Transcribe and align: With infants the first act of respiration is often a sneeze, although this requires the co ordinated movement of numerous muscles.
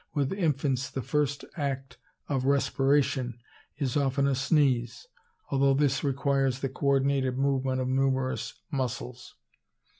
With 0.15 0.33
infants 0.33 0.89
the 0.89 1.03
first 1.03 1.45
act 1.55 1.99
of 2.27 2.43
respiration 2.45 3.37
is 3.77 3.95
often 3.95 4.25
a 4.25 4.33
sneeze, 4.33 5.05
although 5.51 5.75
this 5.75 6.03
requires 6.03 6.61
the 6.61 6.69
co 6.69 6.87
ordinated 6.87 7.37
movement 7.37 7.81
of 7.81 7.87
numerous 7.87 8.55
muscles. 8.71 9.35